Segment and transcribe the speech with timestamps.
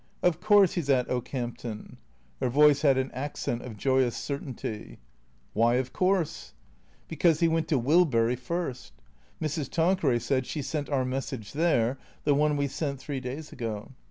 [0.23, 1.97] "Of course he 's at Okehampton."
[2.39, 4.97] Her voice had an accent of joyous certainty."
[5.53, 6.55] Why' of course
[7.07, 8.93] '?""Because he went to Wilbury first.
[9.39, 9.69] Mrs.
[9.69, 13.91] Tanqueray said she sent our message there— the one we sent three days ago.